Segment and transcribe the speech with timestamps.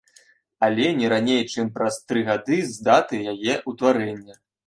[0.67, 4.35] Але не раней чым праз тры гады з даты яе ўтварэння.